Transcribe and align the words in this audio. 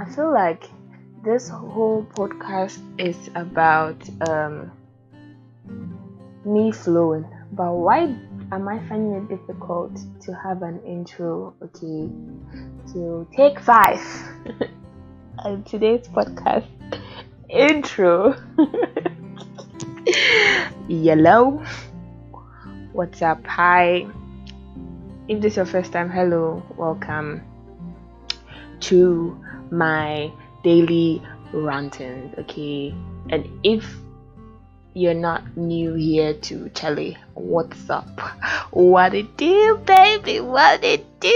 I 0.00 0.06
feel 0.06 0.32
like 0.32 0.64
this 1.22 1.50
whole 1.50 2.06
podcast 2.14 2.80
is 2.98 3.28
about 3.34 4.00
um, 4.30 4.72
me 6.42 6.72
flowing. 6.72 7.28
But 7.52 7.74
why 7.74 8.16
am 8.50 8.66
I 8.66 8.78
finding 8.88 9.12
it 9.12 9.28
difficult 9.28 10.00
to 10.22 10.32
have 10.32 10.62
an 10.62 10.80
intro? 10.86 11.54
Okay, 11.62 12.08
so 12.86 13.28
take 13.36 13.60
five. 13.60 14.00
and 15.44 15.66
today's 15.66 16.08
podcast 16.08 16.64
intro. 17.50 18.34
Yellow. 20.88 21.62
What's 22.92 23.20
up? 23.20 23.46
Hi. 23.46 24.06
If 25.28 25.42
this 25.42 25.52
is 25.52 25.56
your 25.58 25.66
first 25.66 25.92
time, 25.92 26.08
hello, 26.08 26.62
welcome 26.78 27.42
to 28.80 29.36
my 29.70 30.30
daily 30.62 31.22
ranting. 31.52 32.34
Okay, 32.38 32.94
and 33.30 33.48
if 33.62 33.84
you're 34.94 35.14
not 35.14 35.56
new 35.56 35.94
here 35.94 36.34
to 36.34 36.68
Charlie, 36.70 37.16
what's 37.34 37.88
up? 37.90 38.08
What 38.70 39.14
it 39.14 39.36
do, 39.36 39.76
baby? 39.84 40.40
What 40.40 40.82
it 40.84 41.06
do? 41.20 41.28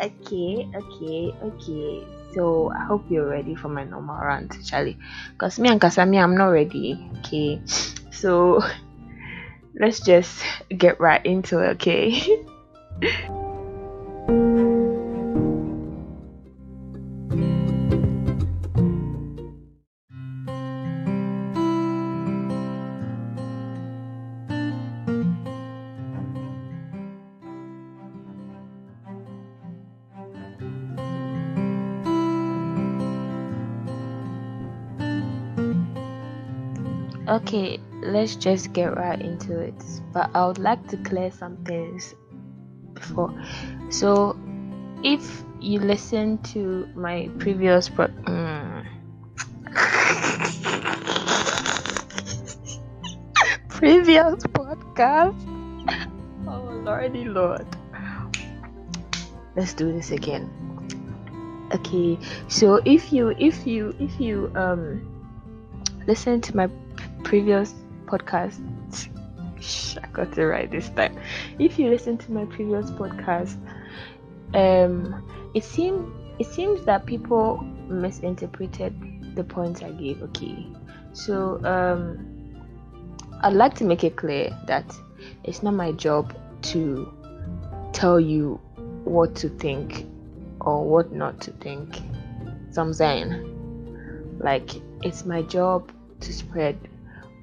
Okay, 0.00 0.66
okay, 0.74 1.34
okay. 1.42 2.06
So 2.34 2.70
I 2.70 2.84
hope 2.84 3.04
you're 3.10 3.28
ready 3.28 3.54
for 3.54 3.68
my 3.68 3.84
normal 3.84 4.16
rant, 4.16 4.54
Charlie. 4.64 4.96
Cause 5.38 5.58
me 5.58 5.68
and 5.68 5.80
Kasami, 5.80 6.22
I'm 6.22 6.36
not 6.36 6.48
ready. 6.48 6.98
Okay, 7.18 7.60
so 8.10 8.62
let's 9.80 10.00
just 10.00 10.42
get 10.76 11.00
right 11.00 11.24
into 11.24 11.58
it. 11.58 11.82
Okay. 11.82 13.36
Okay 37.30 37.78
let's 38.02 38.34
just 38.34 38.72
get 38.72 38.96
right 38.96 39.20
into 39.20 39.58
it. 39.58 39.74
But 40.12 40.30
i 40.34 40.46
would 40.46 40.58
like 40.58 40.86
to 40.88 40.96
clear 40.98 41.30
some 41.30 41.56
things 41.64 42.14
before. 42.94 43.32
So 43.90 44.36
if 45.04 45.44
you 45.60 45.80
listen 45.80 46.38
to 46.54 46.88
my 46.94 47.28
previous 47.38 47.88
pro- 47.88 48.08
mm. 48.08 48.86
previous 53.68 54.42
podcast? 54.44 55.36
Oh 56.48 56.80
lordy 56.84 57.24
lord. 57.24 57.66
Let's 59.56 59.74
do 59.74 59.92
this 59.92 60.10
again. 60.10 60.48
Okay 61.72 62.18
so 62.48 62.80
if 62.84 63.12
you 63.12 63.34
if 63.38 63.66
you 63.66 63.94
if 64.00 64.18
you 64.18 64.50
um 64.56 65.06
listen 66.06 66.40
to 66.40 66.56
my 66.56 66.68
previous 67.24 67.74
podcast 68.06 68.60
I 70.02 70.06
got 70.12 70.36
it 70.38 70.46
right 70.46 70.70
this 70.70 70.88
time. 70.90 71.18
If 71.58 71.78
you 71.78 71.90
listen 71.90 72.16
to 72.18 72.32
my 72.32 72.44
previous 72.46 72.90
podcast, 72.90 73.56
um, 74.54 75.22
it 75.54 75.64
seemed 75.64 76.12
it 76.38 76.46
seems 76.46 76.84
that 76.86 77.04
people 77.04 77.58
misinterpreted 77.88 79.36
the 79.36 79.44
points 79.44 79.82
I 79.82 79.90
gave. 79.90 80.22
Okay, 80.22 80.66
so 81.12 81.62
um, 81.64 82.26
I'd 83.42 83.52
like 83.52 83.74
to 83.76 83.84
make 83.84 84.04
it 84.04 84.16
clear 84.16 84.50
that 84.66 84.96
it's 85.44 85.62
not 85.62 85.74
my 85.74 85.92
job 85.92 86.34
to 86.62 87.12
tell 87.92 88.18
you 88.18 88.58
what 89.04 89.34
to 89.36 89.48
think 89.48 90.06
or 90.60 90.84
what 90.84 91.12
not 91.12 91.40
to 91.42 91.50
think. 91.52 92.00
So 92.70 92.80
I'm 92.80 92.94
saying, 92.94 94.38
like, 94.38 94.70
it's 95.02 95.26
my 95.26 95.42
job 95.42 95.92
to 96.20 96.32
spread 96.32 96.78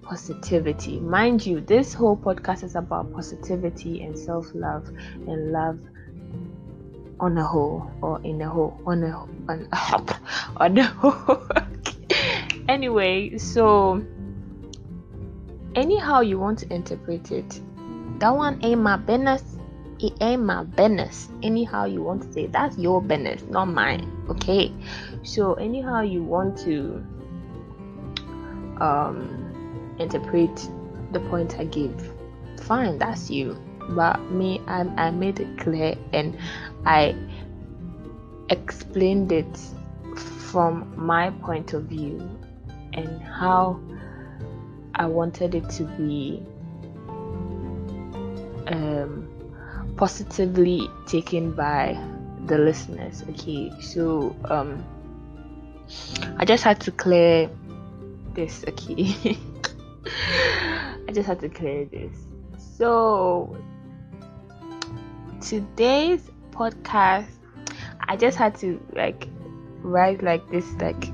positivity. 0.08 1.00
Mind 1.00 1.46
you, 1.46 1.60
this 1.60 1.94
whole 1.94 2.16
podcast 2.16 2.64
is 2.64 2.76
about 2.76 3.12
positivity 3.14 4.04
and 4.04 4.18
self 4.18 4.48
love 4.54 4.88
and 5.28 5.52
love 5.52 5.80
on 7.20 7.38
a 7.38 7.44
whole 7.44 7.92
or 8.02 8.22
in 8.24 8.42
a 8.42 8.50
whole 8.50 8.80
on 8.86 9.04
a 9.04 9.12
on 9.50 9.68
on 10.58 10.78
a 10.78 10.84
whole. 10.86 11.48
anyway, 12.70 13.38
so 13.38 14.04
anyhow 15.76 16.22
you 16.22 16.40
want 16.40 16.60
to 16.60 16.74
interpret 16.74 17.32
it, 17.32 17.60
that 18.20 18.30
one 18.32 18.60
ain't 18.64 18.82
my 18.82 18.98
business. 18.98 19.44
It 20.00 20.14
ain't 20.22 20.44
my 20.44 20.64
business. 20.64 21.28
Anyhow 21.42 21.86
you 21.86 22.04
want 22.04 22.22
to 22.22 22.32
say 22.32 22.46
that's 22.48 22.78
your 22.78 23.02
business, 23.02 23.44
not 23.50 23.66
mine. 23.66 24.10
Okay. 24.30 24.72
So 25.24 25.56
anyhow 25.56 26.02
you 26.02 26.24
want 26.24 26.58
to 26.60 27.04
um 28.80 29.47
interpret 30.00 30.70
the 31.12 31.20
point 31.22 31.60
I 31.60 31.66
give. 31.66 32.14
Fine, 32.62 32.98
that's 32.98 33.30
you. 33.30 33.58
But 33.90 34.20
me, 34.32 34.62
I, 34.68 34.82
I 34.98 35.12
made 35.12 35.40
it 35.40 35.58
clear 35.58 35.96
and 36.12 36.38
I 36.86 37.16
explained 38.50 39.32
it 39.32 39.58
from 40.16 40.94
my 40.96 41.30
point 41.30 41.74
of 41.74 41.84
view 41.84 42.30
and 42.94 43.22
how 43.22 43.80
I 44.96 45.06
wanted 45.06 45.56
it 45.56 45.70
to 45.72 45.84
be 45.84 46.44
um, 48.68 49.30
positively 49.96 50.90
taken 51.06 51.54
by 51.54 51.98
the 52.46 52.58
listeners. 52.58 53.24
Okay, 53.30 53.72
so 53.82 54.36
um, 54.46 54.84
I 56.38 56.46
just 56.46 56.64
had 56.64 56.80
to 56.82 56.92
clear 56.92 57.50
this. 58.34 58.64
Okay. 58.68 59.38
I 61.08 61.12
just 61.12 61.28
had 61.28 61.40
to 61.42 61.50
clear 61.50 61.86
this. 61.86 62.16
So, 62.58 63.58
today's 65.42 66.30
podcast, 66.52 67.30
I 68.08 68.16
just 68.16 68.38
had 68.38 68.56
to 68.60 68.82
like 68.94 69.28
write 69.82 70.24
like 70.24 70.50
this, 70.50 70.70
like, 70.80 71.12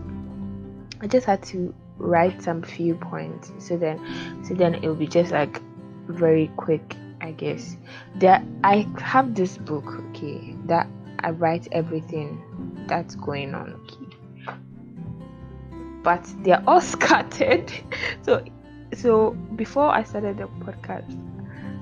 I 1.02 1.08
just 1.08 1.26
had 1.26 1.44
to 1.44 1.74
write 1.98 2.42
some 2.42 2.62
few 2.62 2.96
points 2.96 3.52
so 3.60 3.78
then 3.78 4.00
so 4.44 4.54
then 4.54 4.76
it'll 4.76 4.96
be 4.96 5.08
just 5.08 5.32
like 5.32 5.62
very 6.08 6.52
quick 6.58 6.98
i 7.22 7.32
guess. 7.32 7.78
That 8.16 8.44
i 8.64 8.88
have 9.00 9.36
this 9.36 9.58
book 9.58 9.86
okay 10.10 10.56
that 10.66 10.88
i 11.20 11.30
write 11.30 11.68
everything 11.72 12.42
that's 12.88 13.16
going 13.16 13.54
on 13.56 13.74
okay. 13.86 14.04
But 16.04 16.30
they're 16.44 16.62
all 16.68 16.82
scattered. 16.96 17.72
So 18.24 18.44
so 18.96 19.32
before 19.56 19.90
I 19.90 20.04
started 20.04 20.38
the 20.38 20.48
podcast, 20.64 21.20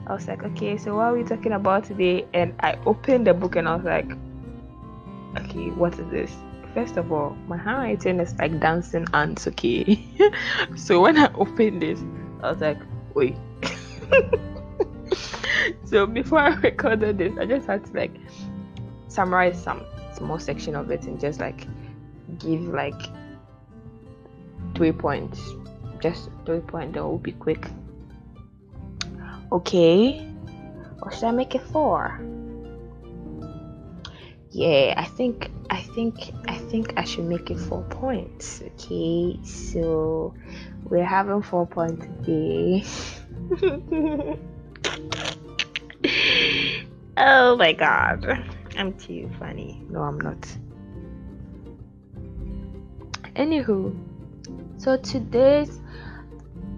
I 0.07 0.13
was 0.13 0.27
like, 0.27 0.43
okay, 0.43 0.77
so 0.77 0.95
what 0.95 1.03
are 1.03 1.13
we 1.13 1.23
talking 1.23 1.53
about 1.53 1.83
today? 1.85 2.25
And 2.33 2.53
I 2.59 2.77
opened 2.85 3.27
the 3.27 3.33
book 3.33 3.55
and 3.55 3.67
I 3.67 3.75
was 3.75 3.85
like, 3.85 4.11
okay, 5.37 5.69
what 5.71 5.97
is 5.97 6.09
this? 6.11 6.35
First 6.73 6.97
of 6.97 7.11
all, 7.11 7.35
my 7.47 7.57
handwriting 7.57 8.19
is 8.19 8.33
like 8.35 8.59
dancing 8.59 9.05
ants, 9.13 9.47
okay? 9.47 10.05
so 10.75 11.01
when 11.01 11.17
I 11.17 11.31
opened 11.33 11.81
this, 11.81 11.99
I 12.43 12.51
was 12.51 12.61
like, 12.61 12.79
wait. 13.13 13.35
so 15.85 16.05
before 16.05 16.39
I 16.39 16.55
recorded 16.55 17.17
this, 17.17 17.37
I 17.37 17.45
just 17.45 17.67
had 17.67 17.85
to 17.85 17.93
like 17.93 18.15
summarize 19.07 19.61
some 19.61 19.85
small 20.15 20.39
section 20.39 20.75
of 20.75 20.89
it 20.91 21.03
and 21.03 21.19
just 21.19 21.39
like 21.39 21.67
give 22.39 22.61
like 22.61 22.99
three 24.75 24.91
points 24.91 25.39
just 26.01 26.29
three 26.45 26.59
point 26.59 26.89
oh, 26.89 26.93
that 26.93 27.03
will 27.03 27.17
be 27.17 27.31
quick. 27.33 27.67
Okay. 29.51 30.27
Or 31.01 31.11
should 31.11 31.25
i 31.25 31.31
make 31.31 31.55
it 31.55 31.61
four? 31.61 32.19
Yeah 34.51 34.93
i 34.97 35.05
think 35.05 35.49
i 35.69 35.79
think 35.79 36.33
i 36.47 36.57
think 36.57 36.93
i 36.97 37.03
should 37.03 37.25
make 37.25 37.49
it 37.49 37.59
four 37.59 37.83
points. 37.83 38.61
Okay 38.61 39.39
so 39.43 40.33
we're 40.83 41.05
having 41.05 41.41
four 41.41 41.65
points 41.65 42.05
today. 42.25 42.83
Oh 47.17 47.55
my 47.55 47.71
god. 47.73 48.25
I'm 48.77 48.93
too 48.93 49.29
funny. 49.37 49.83
No 49.89 50.01
i'm 50.01 50.19
not. 50.19 50.41
Anywho 53.35 53.93
so 54.81 54.97
today's 54.97 55.79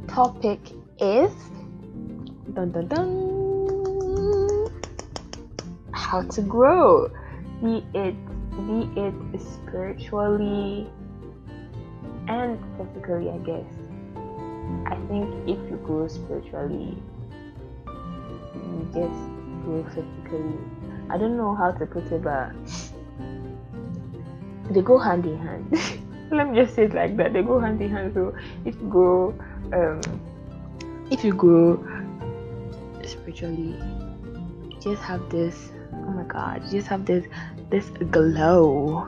topic 0.10 0.60
is 1.00 1.32
dun, 2.52 2.70
dun, 2.74 2.88
dun, 2.90 4.68
how 5.94 6.22
to 6.22 6.42
grow, 6.42 7.10
be 7.62 7.82
it 7.94 8.14
be 8.68 8.92
it 9.00 9.14
spiritually 9.40 10.92
and 12.28 12.60
physically, 12.76 13.30
I 13.30 13.38
guess. 13.38 13.72
I 14.86 14.98
think 15.08 15.34
if 15.48 15.58
you 15.72 15.80
grow 15.86 16.10
spiritually, 16.10 17.02
you 17.88 18.90
just 18.92 19.22
grow 19.64 19.82
physically. 19.96 20.60
I 21.10 21.18
don't 21.18 21.38
know 21.38 21.56
how 21.56 21.72
to 21.72 21.86
put 21.86 22.12
it, 22.12 22.22
but 22.22 22.52
they 24.72 24.82
go 24.82 24.98
hand 24.98 25.26
in 25.26 25.38
hand. 25.38 26.02
Let 26.34 26.50
me 26.50 26.62
just 26.62 26.76
say 26.76 26.86
it 26.86 26.94
like 26.94 27.16
that. 27.18 27.34
They 27.34 27.44
go 27.44 27.60
hand 27.60 27.82
in 27.82 27.92
hand. 27.92 28.14
So 28.14 28.36
if 28.66 28.76
you 28.76 28.90
go 28.90 29.34
um, 29.72 30.02
if 31.12 31.24
you 31.24 31.34
grow 31.34 31.78
spiritually, 33.06 33.76
you 34.70 34.80
just 34.82 35.04
have 35.04 35.30
this. 35.30 35.72
Oh 35.94 36.12
my 36.12 36.24
God! 36.24 36.64
You 36.66 36.72
just 36.80 36.88
have 36.88 37.06
this 37.06 37.26
this 37.70 37.88
glow. 38.12 39.08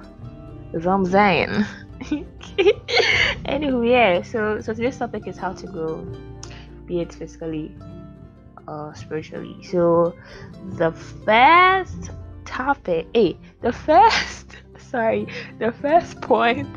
Is 0.73 0.85
what 0.85 0.93
I'm 0.93 1.05
saying. 1.05 1.65
anyway, 3.45 3.89
yeah. 3.89 4.21
So 4.21 4.61
so 4.61 4.73
today's 4.73 4.97
topic 4.97 5.27
is 5.27 5.37
how 5.37 5.53
to 5.53 5.67
grow, 5.67 6.05
be 6.85 7.01
it 7.01 7.13
physically 7.13 7.75
or 8.67 8.93
spiritually. 8.95 9.57
So 9.63 10.15
the 10.73 10.91
first 10.91 12.11
topic, 12.45 13.07
hey, 13.13 13.37
the 13.61 13.71
first 13.71 14.57
sorry, 14.77 15.27
the 15.59 15.71
first 15.71 16.21
point 16.21 16.67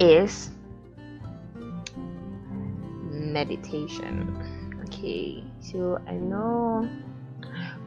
is 0.00 0.50
meditation. 3.10 4.36
Okay, 4.84 5.44
so 5.60 6.00
I 6.08 6.14
know 6.14 6.88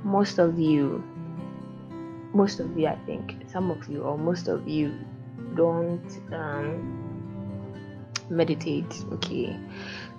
most 0.04 0.38
of 0.38 0.58
you, 0.60 1.04
most 2.34 2.60
of 2.60 2.78
you, 2.78 2.88
I 2.88 2.96
think, 3.06 3.36
some 3.52 3.72
of 3.72 3.90
you, 3.90 4.04
or 4.04 4.18
most 4.18 4.48
of 4.48 4.68
you 4.68 4.94
don't 5.56 6.06
um, 6.32 7.04
meditate. 8.30 9.04
Okay, 9.14 9.58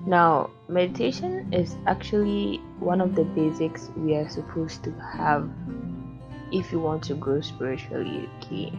now 0.06 0.50
meditation 0.68 1.52
is 1.52 1.76
actually 1.86 2.58
one 2.80 3.00
of 3.00 3.14
the 3.14 3.24
basics 3.24 3.90
we 3.96 4.14
are 4.16 4.28
supposed 4.28 4.82
to 4.84 4.92
have 5.00 5.48
if 6.52 6.70
you 6.72 6.80
want 6.80 7.02
to 7.04 7.14
grow 7.14 7.40
spiritually. 7.40 8.28
Okay, 8.42 8.72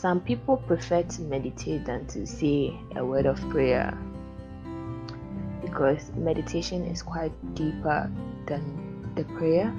some 0.00 0.20
people 0.20 0.56
prefer 0.56 1.02
to 1.02 1.22
meditate 1.22 1.84
than 1.84 2.06
to 2.06 2.24
say 2.24 2.72
a 2.94 3.04
word 3.04 3.26
of 3.26 3.36
prayer 3.50 3.96
because 5.60 6.12
meditation 6.14 6.84
is 6.84 7.02
quite 7.02 7.32
deeper 7.56 8.08
than 8.46 9.12
the 9.16 9.24
prayer. 9.24 9.74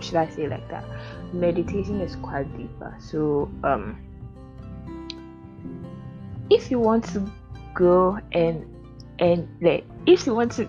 Should 0.00 0.16
i 0.16 0.28
say 0.28 0.48
like 0.48 0.68
that? 0.70 0.84
Meditation 1.32 2.00
is 2.00 2.16
quite 2.16 2.50
deeper. 2.56 2.96
So 2.98 3.48
um 3.62 3.96
if 6.50 6.68
you 6.68 6.80
want 6.80 7.04
to 7.12 7.30
go 7.74 8.18
and 8.32 8.66
and 9.20 9.48
like 9.62 9.84
if 10.06 10.26
you 10.26 10.34
want 10.34 10.50
to 10.52 10.66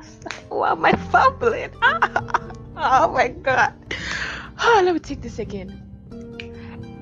wow 0.50 0.74
my 0.74 0.92
fumbling 1.12 1.70
oh 1.82 3.12
my 3.12 3.28
god. 3.28 3.74
Oh, 4.58 4.80
let 4.84 4.94
me 4.94 5.00
take 5.00 5.20
this 5.20 5.38
again. 5.38 5.84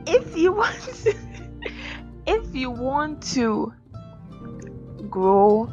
If 0.08 0.36
you 0.36 0.52
want 0.52 0.74
to 1.04 1.25
if 2.26 2.54
you 2.54 2.70
want 2.70 3.22
to 3.22 3.72
grow 5.10 5.72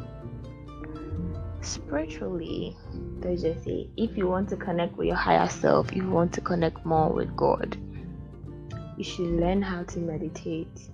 spiritually 1.60 2.76
let's 3.20 3.42
just 3.42 3.64
say 3.64 3.88
if 3.96 4.16
you 4.16 4.28
want 4.28 4.48
to 4.48 4.56
connect 4.56 4.96
with 4.96 5.06
your 5.06 5.16
higher 5.16 5.48
self 5.48 5.90
if 5.90 5.96
you 5.96 6.10
want 6.10 6.32
to 6.32 6.40
connect 6.40 6.84
more 6.84 7.10
with 7.10 7.34
god 7.36 7.76
you 8.96 9.04
should 9.04 9.26
learn 9.26 9.62
how 9.62 9.82
to 9.82 9.98
meditate 9.98 10.88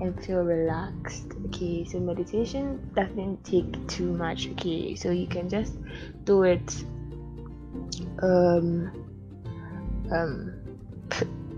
and 0.00 0.24
feel 0.24 0.42
relaxed 0.42 1.32
okay? 1.46 1.84
So 1.84 1.98
meditation 1.98 2.90
doesn't 2.94 3.44
take 3.44 3.86
too 3.88 4.12
much 4.12 4.48
okay? 4.50 4.94
So 4.94 5.10
you 5.10 5.26
can 5.26 5.48
just 5.48 5.74
do 6.24 6.42
it 6.42 6.84
um 8.22 8.90
um 10.12 10.52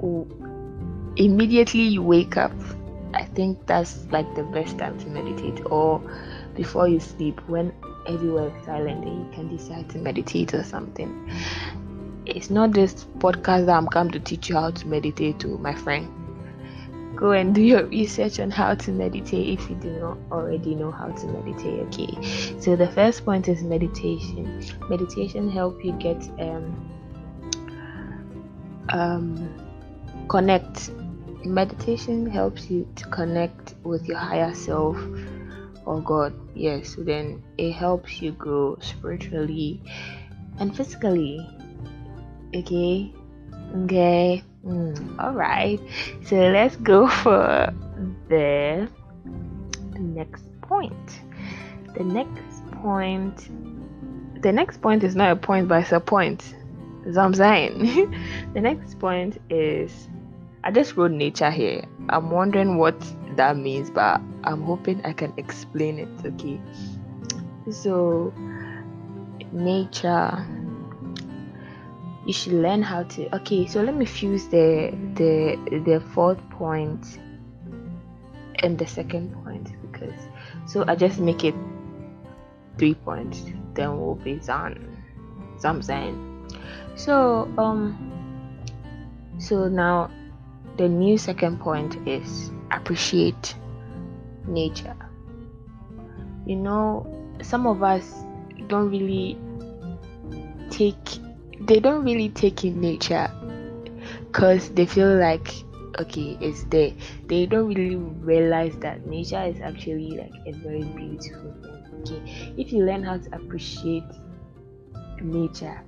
immediately 1.18 1.82
you 1.82 2.02
wake 2.02 2.36
up 2.36 2.52
i 3.14 3.24
think 3.24 3.58
that's 3.66 4.06
like 4.10 4.32
the 4.34 4.42
best 4.44 4.78
time 4.78 4.98
to 4.98 5.06
meditate. 5.08 5.64
Or 5.66 6.00
before 6.54 6.88
you 6.88 7.00
sleep 7.00 7.40
when 7.48 7.72
everywhere 8.06 8.56
is 8.56 8.64
silent 8.64 9.04
and 9.04 9.26
you 9.26 9.32
can 9.32 9.56
decide 9.56 9.88
to 9.90 9.98
meditate 9.98 10.54
or 10.54 10.64
something. 10.64 11.30
It's 12.26 12.50
not 12.50 12.72
this 12.72 13.04
podcast 13.18 13.66
that 13.66 13.76
i'm 13.76 13.86
come 13.86 14.10
to 14.10 14.20
teach 14.20 14.48
you 14.48 14.56
how 14.56 14.70
to 14.70 14.86
meditate 14.86 15.38
to 15.40 15.58
my 15.58 15.74
friend. 15.74 16.14
Go 17.16 17.32
and 17.32 17.54
do 17.54 17.62
your 17.62 17.86
research 17.86 18.38
on 18.38 18.50
how 18.50 18.74
to 18.74 18.92
meditate 18.92 19.58
if 19.58 19.68
you 19.68 19.76
do 19.76 19.90
not 19.90 20.18
already 20.30 20.74
know 20.74 20.90
how 20.90 21.08
to 21.08 21.26
meditate 21.26 21.80
okay? 21.88 22.60
So 22.60 22.76
the 22.76 22.88
first 22.88 23.24
point 23.24 23.48
is 23.48 23.62
meditation. 23.62 24.62
Meditation 24.88 25.50
help 25.50 25.84
you 25.84 25.92
get 25.92 26.22
um 26.38 26.90
um 28.90 29.54
connect 30.28 30.90
meditation 31.44 32.28
helps 32.28 32.70
you 32.70 32.86
to 32.96 33.04
connect 33.06 33.74
with 33.84 34.06
your 34.06 34.18
higher 34.18 34.54
self 34.54 34.96
or 35.84 36.00
god. 36.00 36.34
Yes 36.54 36.94
so 36.94 37.02
then 37.02 37.42
it 37.56 37.72
helps 37.72 38.20
you 38.20 38.32
grow 38.32 38.76
spiritually 38.80 39.82
and 40.58 40.76
physically. 40.76 41.46
Okay? 42.54 43.12
Okay? 43.84 44.42
Mm, 44.64 45.18
all 45.18 45.32
right, 45.32 45.80
so 46.24 46.36
let's 46.36 46.76
go 46.76 47.06
for 47.08 47.72
the 48.28 48.88
next 49.98 50.44
point. 50.62 51.20
The 51.96 52.04
next 52.04 52.70
point, 52.72 53.48
the 54.42 54.52
next 54.52 54.82
point 54.82 55.04
is 55.04 55.14
not 55.14 55.30
a 55.30 55.36
point, 55.36 55.68
but 55.68 55.82
it's 55.82 55.92
a 55.92 56.00
point. 56.00 56.54
That's 57.06 57.38
the 57.38 58.60
next 58.60 58.98
point 58.98 59.40
is 59.48 60.08
I 60.64 60.70
just 60.70 60.96
wrote 60.96 61.12
nature 61.12 61.50
here. 61.50 61.84
I'm 62.08 62.30
wondering 62.30 62.78
what 62.78 63.00
that 63.36 63.56
means, 63.56 63.90
but 63.90 64.20
I'm 64.44 64.62
hoping 64.62 65.04
I 65.04 65.12
can 65.12 65.32
explain 65.36 65.98
it. 65.98 66.08
Okay, 66.24 66.60
so 67.70 68.32
nature 69.52 70.46
you 72.26 72.32
should 72.34 72.52
learn 72.52 72.82
how 72.82 73.02
to 73.04 73.34
okay 73.34 73.66
so 73.66 73.82
let 73.82 73.94
me 73.94 74.04
fuse 74.04 74.48
the 74.48 74.92
the 75.14 75.56
the 75.86 75.98
fourth 76.12 76.38
point 76.50 77.18
and 78.62 78.78
the 78.78 78.86
second 78.86 79.32
point 79.42 79.72
because 79.80 80.20
so 80.66 80.84
i 80.88 80.94
just 80.94 81.18
make 81.18 81.42
it 81.42 81.54
three 82.76 82.94
points 82.94 83.44
then 83.72 83.98
we'll 83.98 84.14
be 84.16 84.34
done 84.34 84.76
so 85.58 85.70
i'm 85.70 85.80
saying 85.80 86.46
so 86.96 87.50
um 87.56 87.96
so 89.38 89.68
now 89.68 90.10
the 90.78 90.88
new 90.88 91.18
second 91.18 91.60
point 91.60 91.96
is 92.08 92.52
appreciate 92.70 93.54
nature. 94.46 94.96
You 96.46 96.56
know 96.56 97.06
some 97.42 97.66
of 97.66 97.82
us 97.82 98.10
don't 98.68 98.90
really 98.90 99.38
take 100.70 100.96
they 101.60 101.80
don't 101.80 102.04
really 102.04 102.28
take 102.30 102.64
in 102.64 102.80
nature 102.80 103.28
because 104.26 104.70
they 104.70 104.86
feel 104.86 105.16
like 105.16 105.52
okay 105.98 106.38
it's 106.40 106.64
there. 106.64 106.92
They 107.26 107.46
don't 107.46 107.66
really 107.66 107.96
realize 107.96 108.76
that 108.76 109.06
nature 109.06 109.42
is 109.42 109.60
actually 109.60 110.10
like 110.16 110.32
a 110.46 110.52
very 110.52 110.84
beautiful 110.84 111.54
thing 111.60 111.78
okay? 112.00 112.54
If 112.56 112.72
you 112.72 112.84
learn 112.84 113.02
how 113.02 113.18
to 113.18 113.34
appreciate 113.34 114.04
nature 115.20 115.82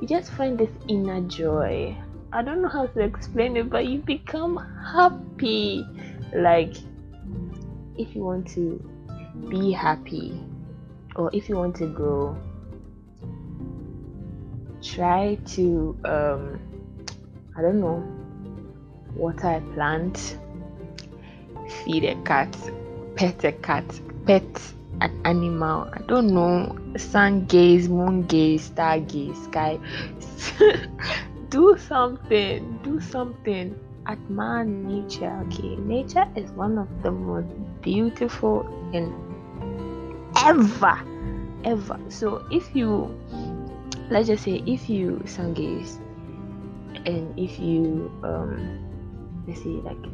you 0.00 0.08
just 0.08 0.32
find 0.32 0.58
this 0.58 0.70
inner 0.88 1.20
joy 1.22 1.96
i 2.32 2.42
don't 2.42 2.62
know 2.62 2.68
how 2.68 2.86
to 2.86 3.00
explain 3.00 3.56
it 3.56 3.68
but 3.70 3.86
you 3.86 3.98
become 3.98 4.56
happy 4.92 5.86
like 6.34 6.74
if 7.96 8.14
you 8.14 8.22
want 8.22 8.46
to 8.46 8.82
be 9.48 9.70
happy 9.70 10.40
or 11.16 11.30
if 11.32 11.48
you 11.48 11.56
want 11.56 11.76
to 11.76 11.86
grow 11.86 12.36
try 14.82 15.36
to 15.46 15.96
um, 16.04 16.60
I 17.56 17.62
don't 17.62 17.80
know 17.80 18.02
water 19.14 19.48
a 19.48 19.60
plant, 19.74 20.38
feed 21.84 22.04
a 22.04 22.14
cat, 22.22 22.56
pet 23.14 23.44
a 23.44 23.52
cat, 23.52 23.84
pet 24.26 24.44
an 25.00 25.20
animal. 25.24 25.88
I 25.92 26.00
don't 26.06 26.28
know 26.28 26.76
sun 26.96 27.44
gaze, 27.46 27.88
moon 27.88 28.22
gaze, 28.22 28.64
star 28.64 29.00
gaze, 29.00 29.42
sky. 29.44 29.78
do 31.52 31.76
something. 31.78 32.80
Do 32.82 32.98
something. 32.98 33.78
Admire 34.08 34.64
nature. 34.64 35.30
Okay, 35.46 35.76
nature 35.76 36.26
is 36.34 36.50
one 36.52 36.78
of 36.78 36.88
the 37.02 37.10
most 37.10 37.46
beautiful 37.82 38.64
in 38.92 39.12
ever, 40.38 40.98
ever. 41.64 42.00
So 42.08 42.44
if 42.50 42.74
you 42.74 43.14
let's 44.10 44.28
just 44.28 44.44
say 44.44 44.62
if 44.66 44.88
you 44.88 45.22
sun 45.26 45.52
gaze 45.52 45.98
and 47.06 47.38
if 47.38 47.58
you 47.58 48.10
um 48.24 49.44
let's 49.46 49.62
say 49.62 49.76
like 49.84 50.04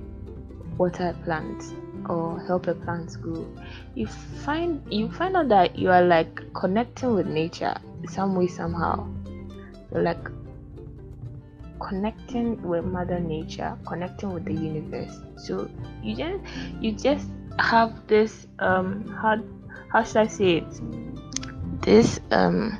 water 0.76 1.16
plants 1.24 1.72
or 2.08 2.40
help 2.46 2.66
a 2.68 2.74
plant 2.74 3.16
grow 3.20 3.46
you 3.94 4.06
find 4.06 4.80
you 4.92 5.10
find 5.10 5.36
out 5.36 5.48
that 5.48 5.76
you 5.76 5.90
are 5.90 6.02
like 6.02 6.40
connecting 6.54 7.14
with 7.14 7.26
nature 7.26 7.74
some 8.08 8.36
way 8.36 8.46
somehow 8.46 9.06
like 9.90 10.28
connecting 11.80 12.60
with 12.62 12.84
mother 12.84 13.20
nature 13.20 13.76
connecting 13.86 14.32
with 14.32 14.44
the 14.44 14.52
universe. 14.52 15.20
So 15.36 15.70
you 16.02 16.16
just 16.16 16.42
you 16.80 16.92
just 16.92 17.28
have 17.58 18.06
this 18.06 18.46
um 18.58 19.06
how 19.20 19.36
how 19.92 20.04
should 20.04 20.16
i 20.18 20.26
say 20.26 20.56
it? 20.58 20.80
This 21.82 22.20
um 22.30 22.78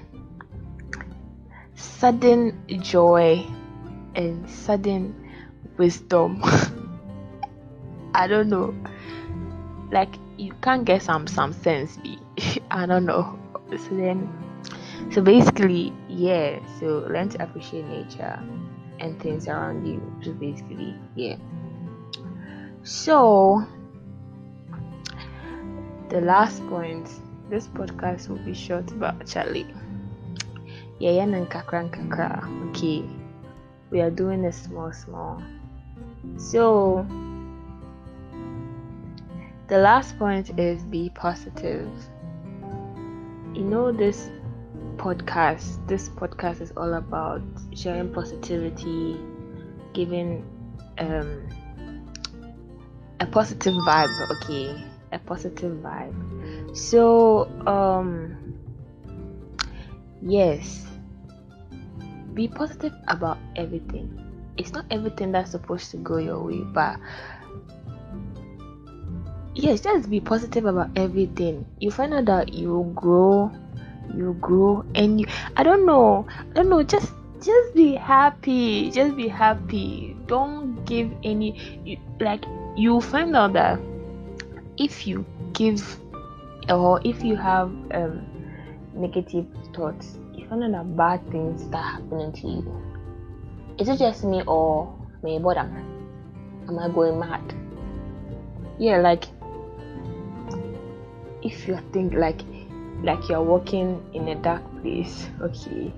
sudden 1.74 2.58
joy 2.80 3.44
and 4.14 4.48
sudden 4.48 5.14
wisdom. 5.76 6.42
I 8.14 8.26
don't 8.26 8.48
know. 8.48 8.74
Like 9.92 10.14
you 10.36 10.52
can't 10.62 10.84
get 10.84 11.02
some 11.02 11.26
some 11.26 11.52
sense 11.52 11.96
be 11.98 12.18
i 12.70 12.86
don't 12.86 13.06
know. 13.06 13.38
So 13.70 13.94
then 13.94 14.28
so 15.10 15.22
basically 15.22 15.92
yeah 16.08 16.58
so 16.78 17.06
learn 17.08 17.28
to 17.30 17.42
appreciate 17.42 17.86
nature 17.86 18.38
and 18.98 19.20
things 19.20 19.48
around 19.48 19.86
you 19.86 20.00
so 20.22 20.32
basically 20.32 20.94
yeah. 21.14 21.36
So 22.82 23.64
the 26.08 26.20
last 26.20 26.66
point 26.68 27.08
this 27.50 27.66
podcast 27.68 28.28
will 28.28 28.44
be 28.44 28.54
short 28.54 28.86
but 28.98 29.26
charlie 29.26 29.66
yeah 30.98 31.10
yeah 31.10 31.26
nkakra 31.26 31.90
nkakra 31.90 32.44
okay. 32.70 33.04
We 33.90 34.02
are 34.02 34.10
doing 34.10 34.44
a 34.44 34.52
small 34.52 34.92
small. 34.92 35.42
So 36.36 37.06
the 39.68 39.78
last 39.78 40.18
point 40.18 40.58
is 40.58 40.82
be 40.82 41.10
positive. 41.14 41.88
You 43.54 43.64
know 43.64 43.90
this 43.92 44.30
podcast 44.98 45.86
this 45.86 46.08
podcast 46.08 46.60
is 46.60 46.72
all 46.76 46.94
about 46.94 47.40
sharing 47.74 48.12
positivity 48.12 49.18
giving 49.94 50.44
um 50.98 51.48
a 53.20 53.26
positive 53.26 53.74
vibe 53.74 54.30
okay 54.30 54.74
a 55.12 55.18
positive 55.18 55.72
vibe. 55.78 56.14
So 56.76 57.48
um 57.66 58.36
yes 60.20 60.86
be 62.34 62.48
positive 62.48 62.92
about 63.08 63.38
everything. 63.56 64.14
It's 64.56 64.72
not 64.72 64.84
everything 64.90 65.32
that's 65.32 65.50
supposed 65.50 65.90
to 65.92 65.96
go 65.98 66.18
your 66.18 66.42
way 66.42 66.62
but 66.72 66.98
yes 69.54 69.80
just 69.80 70.10
be 70.10 70.20
positive 70.20 70.66
about 70.66 70.90
everything. 70.96 71.66
You 71.78 71.90
find 71.90 72.14
out 72.14 72.26
that 72.26 72.52
you 72.52 72.70
will 72.70 72.92
grow 72.92 73.50
you 74.14 74.36
grow 74.40 74.84
and 74.94 75.20
you 75.20 75.26
i 75.56 75.62
don't 75.62 75.84
know 75.84 76.26
i 76.50 76.54
don't 76.54 76.68
know 76.68 76.82
just 76.82 77.12
just 77.42 77.74
be 77.74 77.94
happy 77.94 78.90
just 78.90 79.16
be 79.16 79.28
happy. 79.28 80.16
Don't 80.26 80.84
give 80.84 81.10
any 81.22 81.80
you, 81.84 81.98
like 82.20 82.44
you 82.76 83.00
find 83.00 83.34
out 83.36 83.52
that 83.52 83.78
if 84.76 85.06
you 85.06 85.24
give 85.52 86.00
or 86.68 87.00
if 87.04 87.22
you 87.22 87.36
have 87.36 87.70
um 87.94 88.26
negative 88.94 89.46
thoughts 89.74 90.18
you 90.34 90.46
find 90.48 90.64
out 90.64 90.72
that 90.72 90.96
bad 90.96 91.30
things 91.30 91.62
start 91.62 91.84
happening 91.84 92.32
to 92.32 92.48
you. 92.48 92.82
Is 93.78 93.88
it 93.88 93.98
just 93.98 94.24
me 94.24 94.42
or 94.46 94.92
me 95.22 95.38
but 95.38 95.56
am 95.56 96.78
i 96.78 96.88
going 96.88 97.18
mad? 97.18 97.54
Yeah 98.78 98.98
like 98.98 99.24
if 101.42 101.68
you 101.68 101.78
think 101.92 102.14
like 102.14 102.42
like 103.02 103.28
you're 103.28 103.42
walking 103.42 104.02
in 104.12 104.28
a 104.28 104.34
dark 104.34 104.62
place 104.80 105.28
okay? 105.40 105.92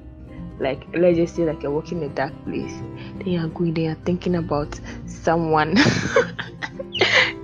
Like 0.59 0.85
let's 0.95 1.17
just 1.17 1.37
say 1.37 1.45
like 1.45 1.63
you're 1.63 1.73
walking 1.73 2.03
in 2.03 2.11
a 2.11 2.15
dark 2.15 2.33
place. 2.45 2.73
Then 3.17 3.29
you're 3.29 3.49
going 3.49 3.75
there 3.75 3.85
you're 3.85 3.95
thinking 3.95 4.37
about 4.37 4.79
someone. 5.07 5.77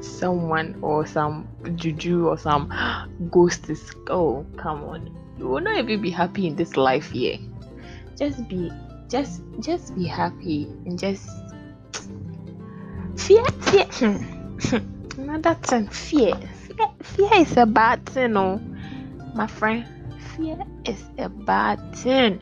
Someone 0.01 0.79
or 0.81 1.07
some 1.07 1.47
juju 1.75 2.29
or 2.29 2.39
some 2.39 2.73
ghost 3.31 3.69
is 3.69 3.93
oh 4.09 4.47
come 4.57 4.83
on. 4.85 5.15
You 5.39 5.49
will 5.49 5.61
not 5.61 5.77
even 5.79 6.01
be 6.01 6.11
happy 6.11 6.47
in 6.47 6.57
this 6.57 6.77
life 6.77 7.11
here. 7.11 7.39
Just 8.17 8.49
be 8.49 8.71
just 9.09 9.43
just 9.61 9.95
be 9.95 10.07
happy 10.07 10.65
and 10.87 10.99
just 10.99 11.29
fear 13.17 13.45
fear. 13.61 13.85
Hmm. 13.85 14.17
Hmm. 14.59 15.21
Another 15.21 15.55
thing 15.55 15.89
fear. 15.89 16.35
Fear 16.35 16.89
fear 17.03 17.31
is 17.35 17.57
a 17.57 17.67
bad 17.67 18.05
thing 18.07 18.37
oh 18.37 18.61
my 19.37 19.47
friend 19.47 19.87
fear 20.37 20.59
is 20.85 21.05
a 21.19 21.29
bad 21.29 21.95
thing. 21.95 22.41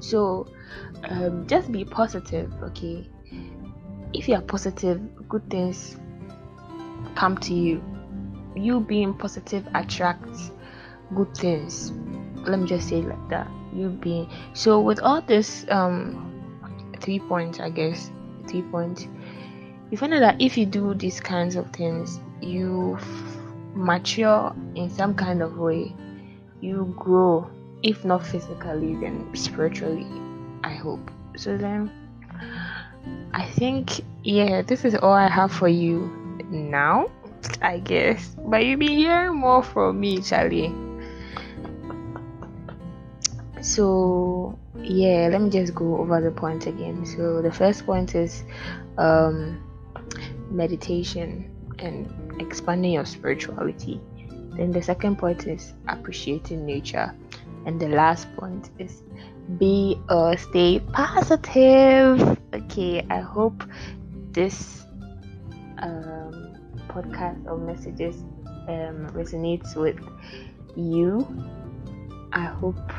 So 0.00 0.46
um, 1.08 1.46
just 1.46 1.72
be 1.72 1.84
positive 1.84 2.52
okay? 2.62 3.08
If 4.12 4.28
you 4.28 4.34
are 4.34 4.42
positive 4.42 5.00
good 5.28 5.48
things 5.50 5.96
come 7.14 7.36
to 7.38 7.54
you. 7.54 7.82
You 8.54 8.80
being 8.80 9.14
positive 9.14 9.66
attracts 9.74 10.50
good 11.14 11.34
things. 11.36 11.92
Let 12.46 12.58
me 12.60 12.66
just 12.66 12.88
say 12.88 13.02
like 13.02 13.28
that. 13.28 13.48
You 13.72 13.88
being 13.88 14.28
so 14.52 14.80
with 14.80 15.00
all 15.00 15.20
this 15.22 15.64
um 15.70 16.30
three 17.00 17.18
points 17.18 17.60
i 17.60 17.70
guess 17.70 18.10
three 18.46 18.62
points 18.62 19.06
you 19.90 19.98
find 19.98 20.14
out 20.14 20.20
that 20.20 20.40
if 20.40 20.56
you 20.56 20.66
do 20.66 20.94
these 20.94 21.20
kinds 21.20 21.56
of 21.56 21.70
things 21.72 22.20
you 22.40 22.98
mature 23.74 24.54
in 24.74 24.90
some 24.90 25.14
kind 25.14 25.42
of 25.42 25.56
way 25.58 25.94
you 26.60 26.94
grow 26.98 27.48
if 27.82 28.04
not 28.04 28.24
physically 28.26 28.94
then 28.96 29.34
spiritually 29.34 30.06
i 30.64 30.74
hope. 30.74 31.10
So 31.36 31.56
then 31.56 31.90
i 33.32 33.46
think 33.46 34.00
yeah 34.22 34.62
this 34.62 34.84
is 34.84 34.94
all 34.94 35.12
i 35.12 35.28
have 35.28 35.52
for 35.52 35.68
you 35.68 36.10
now 36.50 37.10
i 37.62 37.78
guess. 37.78 38.36
But 38.44 38.66
you'll 38.66 38.78
be 38.78 38.94
hearing 38.94 39.36
more 39.36 39.62
from 39.62 40.00
me 40.00 40.20
charlie. 40.20 40.74
So 43.62 44.58
yeah 44.82 45.28
let 45.30 45.40
me 45.40 45.50
just 45.50 45.74
go 45.74 45.98
over 45.98 46.20
the 46.20 46.30
points 46.30 46.66
again. 46.66 47.06
So 47.06 47.40
the 47.40 47.52
first 47.52 47.86
point 47.86 48.14
is 48.14 48.44
um 48.98 49.62
meditation 50.50 51.50
and 51.78 52.29
expanding 52.40 52.92
your 52.92 53.04
spirituality 53.04 54.00
then 54.56 54.72
the 54.72 54.82
second 54.82 55.16
point 55.16 55.46
is 55.46 55.74
appreciating 55.88 56.66
nature 56.66 57.14
and 57.66 57.80
the 57.80 57.88
last 57.88 58.26
point 58.36 58.70
is 58.78 59.02
be 59.58 60.00
or 60.08 60.36
stay 60.36 60.80
positive 60.92 62.38
okay 62.54 63.04
i 63.10 63.18
hope 63.18 63.62
this 64.32 64.84
um, 65.78 66.56
podcast 66.88 67.44
or 67.46 67.58
messages 67.58 68.16
um, 68.68 69.06
resonates 69.12 69.76
with 69.76 69.98
you 70.76 71.26
i 72.32 72.44
hope 72.44 72.92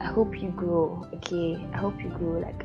I 0.00 0.06
hope 0.06 0.40
you 0.40 0.48
grow, 0.48 1.06
okay? 1.14 1.62
I 1.74 1.76
hope 1.76 2.02
you 2.02 2.08
grow. 2.08 2.40
Like, 2.40 2.64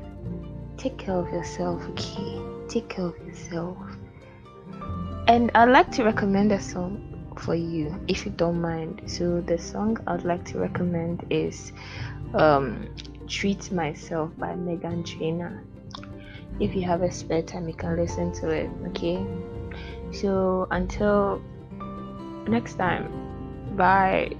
take 0.77 0.97
care 0.97 1.15
of 1.15 1.27
yourself, 1.33 1.83
okay? 1.89 2.41
Take 2.69 2.87
care 2.87 3.05
of 3.05 3.17
yourself. 3.27 3.77
And 5.27 5.51
I'd 5.55 5.69
like 5.69 5.91
to 5.93 6.03
recommend 6.03 6.51
a 6.51 6.59
song 6.59 7.01
for 7.39 7.55
you, 7.55 7.99
if 8.07 8.25
you 8.25 8.31
don't 8.31 8.61
mind. 8.61 9.01
So, 9.07 9.41
the 9.41 9.57
song 9.57 9.97
I'd 10.07 10.23
like 10.23 10.45
to 10.45 10.59
recommend 10.59 11.25
is 11.29 11.73
um, 12.33 12.87
Treat 13.27 13.71
Myself 13.71 14.31
by 14.37 14.53
Meghan 14.53 15.05
Trainor. 15.05 15.63
If 16.59 16.75
you 16.75 16.83
have 16.83 17.01
a 17.01 17.11
spare 17.11 17.41
time, 17.41 17.67
you 17.67 17.73
can 17.73 17.97
listen 17.97 18.31
to 18.33 18.49
it, 18.49 18.69
okay? 18.87 19.25
So, 20.11 20.67
until 20.71 21.41
next 22.47 22.75
time, 22.75 23.09
bye. 23.75 24.31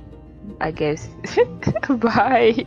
I 0.62 0.72
guess. 0.72 1.10
Bye. 1.90 2.64